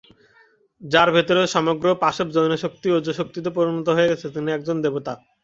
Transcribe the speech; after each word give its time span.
যাঁর 0.81 1.09
ভেতরে 1.15 1.41
সমগ্র 1.47 1.87
পাশব 2.03 2.27
যৌনশক্তি 2.35 2.87
ওজঃশক্তিতে 2.91 3.49
পরিণত 3.57 3.87
হয়ে 3.89 4.09
গেছে, 4.11 4.27
তিনি 4.35 4.49
একজন 4.51 4.77
দেবতা। 4.85 5.13